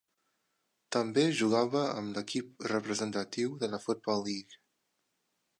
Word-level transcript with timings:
També 0.95 1.25
jugava 1.41 1.83
amb 1.91 2.17
l'equip 2.19 2.67
representatiu 2.71 3.55
de 3.65 3.73
la 3.75 3.83
Football 3.87 4.29
League. 4.31 4.63